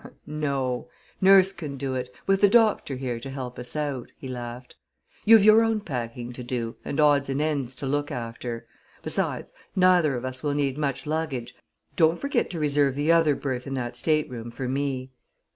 [0.25, 0.89] "No;
[1.21, 4.75] nurse can do it, with the doctor here to help us out," he laughed.
[5.25, 8.65] "You've your own packing to do, and odds and ends to look after.
[9.03, 11.53] Besides, neither of us will need much luggage.
[11.95, 15.11] Don't forget to reserve the other berth in that stateroom for me."